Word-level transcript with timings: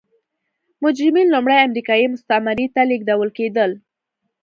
مجرمین 0.83 1.27
لومړی 1.31 1.57
امریکايي 1.67 2.05
مستعمرې 2.13 2.67
ته 2.75 2.81
لېږدول 2.89 3.29
کېدل. 3.37 3.71